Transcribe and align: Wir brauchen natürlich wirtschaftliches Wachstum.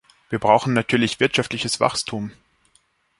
Wir 0.31 0.39
brauchen 0.39 0.73
natürlich 0.73 1.19
wirtschaftliches 1.19 1.79
Wachstum. 1.79 2.31